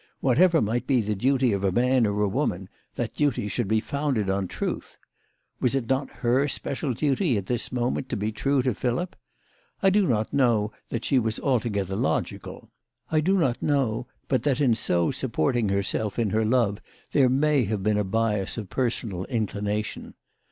Whatever 0.19 0.63
might 0.63 0.87
be 0.87 0.99
the 1.01 1.13
duty 1.13 1.53
of 1.53 1.63
a 1.63 1.71
man 1.71 2.07
or 2.07 2.23
a 2.23 2.27
woman, 2.27 2.69
that 2.95 3.13
duty 3.13 3.47
should 3.47 3.67
be 3.67 3.79
founded 3.79 4.31
on 4.31 4.47
truth. 4.47 4.97
Was 5.59 5.75
it 5.75 5.87
not 5.87 6.09
her 6.25 6.47
special 6.47 6.95
duty 6.95 7.37
at 7.37 7.45
this 7.45 7.71
moment 7.71 8.09
to 8.09 8.17
be 8.17 8.31
true 8.31 8.63
to 8.63 8.73
Philip? 8.73 9.15
I 9.83 9.91
do 9.91 10.07
not 10.07 10.33
know 10.33 10.71
that 10.89 11.05
she 11.05 11.19
was 11.19 11.39
altogether 11.39 11.95
logical. 11.95 12.71
I 13.11 13.19
do 13.19 13.37
not 13.37 13.61
know 13.61 14.07
but 14.27 14.41
that 14.41 14.59
in 14.59 14.73
so 14.73 15.11
supporting 15.11 15.69
herself 15.69 16.17
in 16.17 16.31
her 16.31 16.45
love 16.45 16.81
there 17.11 17.29
may 17.29 17.65
have 17.65 17.83
been 17.83 17.97
a 17.99 18.03
bias 18.03 18.57
of 18.57 18.71
personal 18.71 19.25
inclination. 19.25 20.15